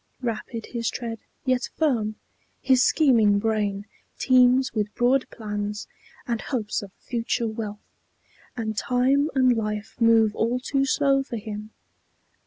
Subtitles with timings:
[0.23, 2.15] Rapid his tread, yet firm;
[2.59, 3.85] his scheming brain
[4.17, 5.87] Teems with broad plans,
[6.25, 7.85] and hopes of future wealth,
[8.57, 11.69] And time and life move all too slow for him.